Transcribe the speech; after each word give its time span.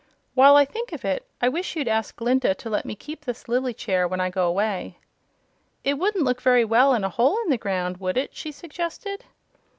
While 0.33 0.55
I 0.55 0.65
think 0.65 0.93
of 0.93 1.05
it, 1.05 1.27
I 1.43 1.49
wish 1.49 1.75
you'd 1.75 1.87
ask 1.87 2.15
Glinda 2.15 2.55
to 2.55 2.69
let 2.71 2.87
me 2.87 2.95
keep 2.95 3.23
this 3.25 3.47
lily 3.47 3.71
chair 3.71 4.07
when 4.07 4.19
I 4.19 4.31
go 4.31 4.47
away." 4.47 4.97
"It 5.83 5.93
wouldn't 5.99 6.25
look 6.25 6.41
very 6.41 6.65
well 6.65 6.95
in 6.95 7.03
a 7.03 7.09
hole 7.09 7.37
in 7.43 7.51
the 7.51 7.57
ground, 7.59 7.97
would 7.97 8.17
it?" 8.17 8.35
she 8.35 8.51
suggested. 8.51 9.25